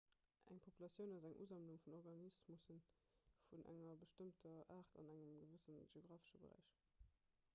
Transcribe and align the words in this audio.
eng 0.49 0.59
populatioun 0.65 1.11
ass 1.17 1.25
eng 1.27 1.35
usammlung 1.43 1.79
vun 1.83 1.97
organismusse 1.97 2.77
vun 3.51 3.65
enger 3.75 4.01
bestëmmter 4.05 4.57
aart 4.77 4.97
an 5.03 5.11
engem 5.17 5.35
gewësse 5.45 5.77
geografesche 5.93 6.43
beräich 6.47 6.73